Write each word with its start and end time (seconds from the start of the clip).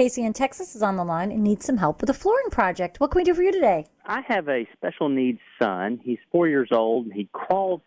Casey 0.00 0.24
in 0.24 0.32
Texas 0.32 0.74
is 0.74 0.82
on 0.82 0.96
the 0.96 1.04
line 1.04 1.30
and 1.30 1.44
needs 1.44 1.66
some 1.66 1.76
help 1.76 2.00
with 2.00 2.08
a 2.08 2.14
flooring 2.14 2.48
project. 2.50 3.00
What 3.00 3.10
can 3.10 3.18
we 3.18 3.24
do 3.24 3.34
for 3.34 3.42
you 3.42 3.52
today? 3.52 3.84
I 4.06 4.22
have 4.28 4.48
a 4.48 4.66
special 4.74 5.10
needs 5.10 5.40
son. 5.60 6.00
He's 6.02 6.16
four 6.32 6.48
years 6.48 6.70
old 6.72 7.04
and 7.04 7.12
he 7.12 7.28
crawls 7.34 7.82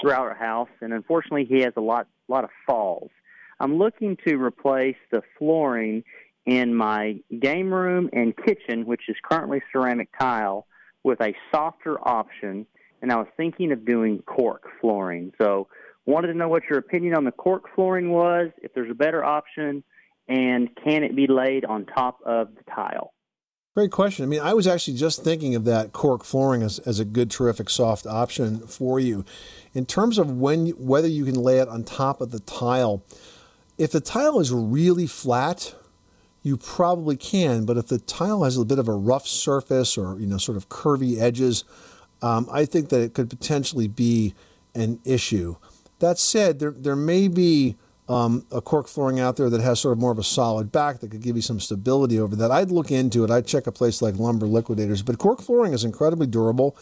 throughout 0.00 0.26
our 0.26 0.36
house, 0.36 0.68
and 0.80 0.92
unfortunately, 0.92 1.44
he 1.44 1.62
has 1.62 1.72
a 1.76 1.80
lot 1.80 2.06
lot 2.28 2.44
of 2.44 2.50
falls. 2.68 3.10
I'm 3.58 3.78
looking 3.78 4.16
to 4.28 4.36
replace 4.36 4.94
the 5.10 5.22
flooring 5.36 6.04
in 6.44 6.72
my 6.72 7.16
game 7.40 7.74
room 7.74 8.10
and 8.12 8.32
kitchen, 8.36 8.86
which 8.86 9.08
is 9.08 9.16
currently 9.28 9.60
ceramic 9.72 10.08
tile, 10.16 10.68
with 11.02 11.20
a 11.20 11.34
softer 11.52 11.98
option. 12.06 12.64
And 13.02 13.10
I 13.10 13.16
was 13.16 13.26
thinking 13.36 13.72
of 13.72 13.84
doing 13.84 14.22
cork 14.22 14.68
flooring. 14.80 15.32
So, 15.36 15.66
wanted 16.04 16.28
to 16.28 16.34
know 16.34 16.48
what 16.48 16.62
your 16.70 16.78
opinion 16.78 17.16
on 17.16 17.24
the 17.24 17.32
cork 17.32 17.64
flooring 17.74 18.12
was, 18.12 18.50
if 18.62 18.72
there's 18.72 18.88
a 18.92 18.94
better 18.94 19.24
option, 19.24 19.82
and 20.28 20.68
can 20.84 21.04
it 21.04 21.14
be 21.14 21.26
laid 21.26 21.64
on 21.64 21.86
top 21.86 22.18
of 22.24 22.54
the 22.54 22.62
tile? 22.70 23.12
Great 23.76 23.90
question. 23.90 24.24
I 24.24 24.28
mean, 24.28 24.40
I 24.40 24.54
was 24.54 24.66
actually 24.66 24.96
just 24.96 25.22
thinking 25.22 25.54
of 25.54 25.64
that 25.64 25.92
cork 25.92 26.24
flooring 26.24 26.62
as, 26.62 26.78
as 26.80 26.98
a 26.98 27.04
good, 27.04 27.30
terrific 27.30 27.68
soft 27.68 28.06
option 28.06 28.66
for 28.66 28.98
you. 28.98 29.22
In 29.74 29.84
terms 29.84 30.16
of 30.16 30.30
when 30.30 30.68
whether 30.68 31.08
you 31.08 31.26
can 31.26 31.34
lay 31.34 31.58
it 31.58 31.68
on 31.68 31.84
top 31.84 32.22
of 32.22 32.30
the 32.30 32.40
tile, 32.40 33.02
if 33.76 33.92
the 33.92 34.00
tile 34.00 34.40
is 34.40 34.50
really 34.50 35.06
flat, 35.06 35.74
you 36.42 36.56
probably 36.56 37.18
can. 37.18 37.66
But 37.66 37.76
if 37.76 37.88
the 37.88 37.98
tile 37.98 38.44
has 38.44 38.56
a 38.56 38.64
bit 38.64 38.78
of 38.78 38.88
a 38.88 38.94
rough 38.94 39.26
surface 39.26 39.98
or 39.98 40.18
you 40.18 40.26
know 40.26 40.38
sort 40.38 40.56
of 40.56 40.70
curvy 40.70 41.20
edges, 41.20 41.64
um, 42.22 42.48
I 42.50 42.64
think 42.64 42.88
that 42.88 43.02
it 43.02 43.12
could 43.12 43.28
potentially 43.28 43.88
be 43.88 44.34
an 44.74 45.00
issue. 45.04 45.56
That 45.98 46.18
said, 46.18 46.60
there 46.60 46.70
there 46.70 46.96
may 46.96 47.28
be 47.28 47.76
um, 48.08 48.46
a 48.52 48.60
cork 48.60 48.86
flooring 48.86 49.18
out 49.18 49.36
there 49.36 49.50
that 49.50 49.60
has 49.60 49.80
sort 49.80 49.92
of 49.92 49.98
more 49.98 50.12
of 50.12 50.18
a 50.18 50.24
solid 50.24 50.70
back 50.70 51.00
that 51.00 51.10
could 51.10 51.22
give 51.22 51.34
you 51.36 51.42
some 51.42 51.58
stability 51.58 52.20
over 52.20 52.36
that. 52.36 52.50
I'd 52.50 52.70
look 52.70 52.90
into 52.90 53.24
it. 53.24 53.30
I'd 53.30 53.46
check 53.46 53.66
a 53.66 53.72
place 53.72 54.00
like 54.00 54.16
Lumber 54.16 54.46
Liquidators. 54.46 55.02
But 55.02 55.18
cork 55.18 55.42
flooring 55.42 55.72
is 55.72 55.84
incredibly 55.84 56.26
durable. 56.26 56.76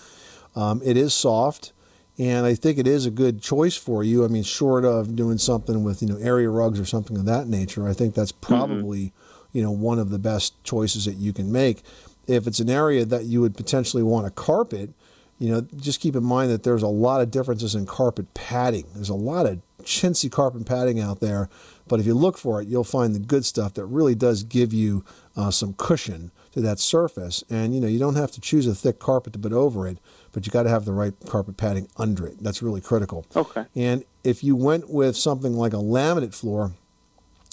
Um, 0.55 0.83
it 0.85 0.97
is 0.97 1.15
soft, 1.15 1.73
and 2.19 2.47
I 2.47 2.55
think 2.55 2.79
it 2.79 2.87
is 2.87 3.07
a 3.07 3.11
good 3.11 3.41
choice 3.41 3.77
for 3.77 4.05
you. 4.05 4.25
I 4.25 4.29
mean, 4.29 4.43
short 4.43 4.85
of 4.85 5.17
doing 5.17 5.39
something 5.39 5.83
with 5.83 6.03
you 6.03 6.09
know 6.09 6.19
area 6.19 6.51
rugs 6.51 6.79
or 6.79 6.85
something 6.85 7.17
of 7.17 7.25
that 7.25 7.49
nature, 7.49 7.89
I 7.89 7.95
think 7.95 8.15
that's 8.15 8.31
mm-hmm. 8.31 8.55
probably 8.55 9.01
mm-hmm. 9.07 9.59
you 9.59 9.63
know 9.65 9.73
one 9.73 9.99
of 9.99 10.11
the 10.11 10.19
best 10.19 10.63
choices 10.63 11.07
that 11.07 11.17
you 11.17 11.33
can 11.33 11.51
make. 11.51 11.83
If 12.27 12.47
it's 12.47 12.61
an 12.61 12.71
area 12.71 13.05
that 13.05 13.25
you 13.25 13.41
would 13.41 13.57
potentially 13.57 14.03
want 14.03 14.27
a 14.27 14.31
carpet, 14.31 14.91
you 15.39 15.51
know, 15.51 15.67
just 15.77 16.01
keep 16.01 16.15
in 16.15 16.25
mind 16.25 16.51
that 16.51 16.63
there's 16.63 16.83
a 16.83 16.89
lot 16.89 17.21
of 17.21 17.31
differences 17.31 17.75
in 17.75 17.87
carpet 17.87 18.33
padding. 18.35 18.87
There's 18.95 19.09
a 19.09 19.15
lot 19.15 19.47
of 19.47 19.61
chintzy 19.85 20.31
carpet 20.31 20.67
padding 20.67 21.01
out 21.01 21.21
there, 21.21 21.49
but 21.87 22.01
if 22.01 22.07
you 22.07 22.15
look 22.15 22.39
for 22.39 22.61
it, 22.61 22.69
you'll 22.69 22.85
find 22.85 23.15
the 23.15 23.19
good 23.19 23.45
stuff 23.45 23.75
that 23.75 23.85
really 23.87 24.15
does 24.15 24.43
give 24.43 24.73
you 24.73 25.05
uh, 25.37 25.51
some 25.51 25.75
cushion 25.75 26.31
to 26.53 26.61
that 26.61 26.79
surface. 26.79 27.45
And 27.51 27.75
you 27.75 27.81
know, 27.81 27.89
you 27.89 27.99
don't 27.99 28.17
have 28.17 28.31
to 28.33 28.41
choose 28.41 28.67
a 28.67 28.75
thick 28.75 28.99
carpet 28.99 29.33
to 29.35 29.39
put 29.39 29.53
over 29.53 29.87
it, 29.87 29.99
but 30.33 30.47
you 30.47 30.53
got 30.53 30.63
to 30.65 30.71
have 30.71 30.85
the 30.85 30.93
right 30.93 31.15
carpet 31.27 31.57
padding 31.57 31.89
under 31.97 32.27
it. 32.27 32.43
That's 32.43 32.63
really 32.63 32.81
critical. 32.81 33.27
Okay. 33.37 33.65
And 33.75 34.05
if 34.23 34.43
you 34.43 34.57
went 34.57 34.89
with 34.89 35.17
something 35.17 35.55
like 35.55 35.73
a 35.73 35.77
laminate 35.77 36.35
floor, 36.35 36.73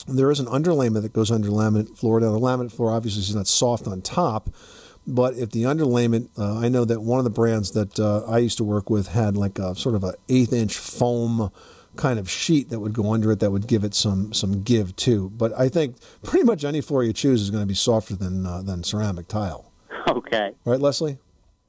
there 0.08 0.32
is 0.32 0.40
an 0.40 0.48
underlayment 0.48 1.02
that 1.04 1.14
goes 1.14 1.32
under 1.32 1.50
laminate 1.50 1.98
floor. 1.98 2.20
Now, 2.20 2.32
the 2.32 2.40
laminate 2.40 2.72
floor 2.72 2.92
obviously 2.92 3.22
is 3.22 3.36
not 3.36 3.48
soft 3.48 3.88
on 3.88 4.02
top, 4.02 4.50
but 5.06 5.36
if 5.36 5.52
the 5.52 5.64
underlayment, 5.64 6.30
uh, 6.38 6.60
I 6.60 6.70
know 6.70 6.86
that 6.86 7.02
one 7.02 7.20
of 7.20 7.24
the 7.24 7.32
brands 7.32 7.72
that 7.72 8.00
uh, 8.00 8.24
I 8.26 8.38
used 8.38 8.58
to 8.58 8.64
work 8.64 8.90
with 8.90 9.10
had 9.10 9.36
like 9.36 9.60
a 9.60 9.76
sort 9.76 9.96
of 9.96 10.04
an 10.04 10.14
eighth 10.30 10.54
inch 10.54 10.78
foam 10.78 11.52
kind 11.96 12.20
of 12.20 12.30
sheet 12.30 12.70
that 12.70 12.80
would 12.80 12.94
go 12.94 13.12
under 13.14 13.32
it 13.32 13.40
that 13.40 13.52
would 13.52 13.68
give 13.68 13.84
it 13.84 13.94
some 13.94 14.34
some 14.34 14.64
give 14.64 14.96
too. 14.96 15.30
But 15.36 15.58
I 15.58 15.70
think 15.70 15.98
pretty 16.24 16.46
much 16.46 16.64
any 16.64 16.82
floor 16.82 17.04
you 17.04 17.14
choose 17.14 17.42
is 17.42 17.50
going 17.50 17.64
to 17.64 17.68
be 17.68 17.74
softer 17.74 18.16
than 18.16 18.46
uh, 18.46 18.62
than 18.62 18.84
ceramic 18.84 19.28
tile. 19.28 19.72
Okay. 20.10 20.52
Right, 20.66 20.80
Leslie. 20.80 21.20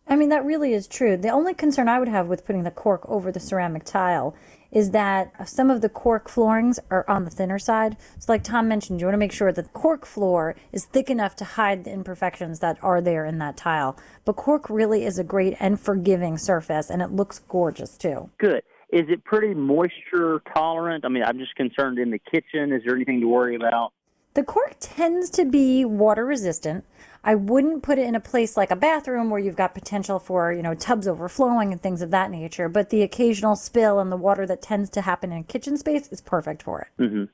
I 0.06 0.16
mean 0.16 0.30
that 0.30 0.44
really 0.44 0.72
is 0.72 0.86
true. 0.86 1.16
The 1.16 1.28
only 1.28 1.54
concern 1.54 1.88
I 1.88 1.98
would 1.98 2.08
have 2.08 2.26
with 2.26 2.44
putting 2.44 2.64
the 2.64 2.70
cork 2.70 3.02
over 3.08 3.30
the 3.30 3.40
ceramic 3.40 3.84
tile 3.84 4.34
is 4.72 4.90
that 4.90 5.48
some 5.48 5.70
of 5.70 5.82
the 5.82 5.88
cork 5.88 6.28
floorings 6.28 6.80
are 6.90 7.04
on 7.08 7.24
the 7.24 7.30
thinner 7.30 7.58
side. 7.58 7.96
So, 8.18 8.32
like 8.32 8.42
Tom 8.42 8.66
mentioned, 8.68 9.00
you 9.00 9.06
want 9.06 9.14
to 9.14 9.18
make 9.18 9.32
sure 9.32 9.52
that 9.52 9.62
the 9.62 9.70
cork 9.70 10.06
floor 10.06 10.56
is 10.72 10.86
thick 10.86 11.10
enough 11.10 11.36
to 11.36 11.44
hide 11.44 11.84
the 11.84 11.92
imperfections 11.92 12.60
that 12.60 12.78
are 12.82 13.00
there 13.00 13.26
in 13.26 13.38
that 13.38 13.56
tile. 13.56 13.96
But 14.24 14.36
cork 14.36 14.70
really 14.70 15.04
is 15.04 15.18
a 15.18 15.24
great 15.24 15.56
and 15.60 15.78
forgiving 15.78 16.38
surface, 16.38 16.88
and 16.88 17.02
it 17.02 17.12
looks 17.12 17.40
gorgeous 17.40 17.98
too. 17.98 18.30
Good. 18.38 18.62
Is 18.92 19.06
it 19.08 19.24
pretty 19.24 19.54
moisture 19.54 20.42
tolerant? 20.54 21.06
I 21.06 21.08
mean, 21.08 21.24
I'm 21.24 21.38
just 21.38 21.54
concerned 21.56 21.98
in 21.98 22.10
the 22.10 22.18
kitchen. 22.18 22.72
Is 22.72 22.82
there 22.84 22.94
anything 22.94 23.20
to 23.20 23.26
worry 23.26 23.56
about? 23.56 23.92
The 24.34 24.42
cork 24.42 24.76
tends 24.80 25.30
to 25.30 25.44
be 25.44 25.84
water 25.84 26.26
resistant. 26.26 26.84
I 27.24 27.34
wouldn't 27.34 27.82
put 27.82 27.98
it 27.98 28.06
in 28.06 28.14
a 28.14 28.20
place 28.20 28.56
like 28.56 28.70
a 28.70 28.76
bathroom 28.76 29.30
where 29.30 29.40
you've 29.40 29.56
got 29.56 29.74
potential 29.74 30.18
for, 30.18 30.52
you 30.52 30.62
know, 30.62 30.74
tubs 30.74 31.08
overflowing 31.08 31.72
and 31.72 31.80
things 31.80 32.02
of 32.02 32.10
that 32.10 32.30
nature. 32.30 32.68
But 32.68 32.90
the 32.90 33.02
occasional 33.02 33.56
spill 33.56 33.98
and 33.98 34.12
the 34.12 34.16
water 34.16 34.46
that 34.46 34.60
tends 34.60 34.90
to 34.90 35.02
happen 35.02 35.32
in 35.32 35.38
a 35.38 35.44
kitchen 35.44 35.76
space 35.76 36.08
is 36.08 36.20
perfect 36.20 36.62
for 36.62 36.80
it. 36.80 37.02
Mm-hmm. 37.02 37.24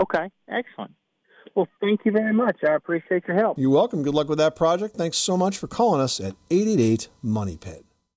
Okay, 0.00 0.30
excellent. 0.48 0.92
Well, 1.54 1.68
thank 1.80 2.00
you 2.04 2.10
very 2.10 2.32
much. 2.32 2.56
I 2.66 2.74
appreciate 2.74 3.24
your 3.28 3.36
help. 3.36 3.58
You're 3.58 3.70
welcome. 3.70 4.02
Good 4.02 4.14
luck 4.14 4.28
with 4.28 4.38
that 4.38 4.56
project. 4.56 4.96
Thanks 4.96 5.18
so 5.18 5.36
much 5.36 5.58
for 5.58 5.68
calling 5.68 6.00
us 6.00 6.18
at 6.18 6.34
888 6.50 7.08
Money 7.22 7.56
Pit. 7.56 7.84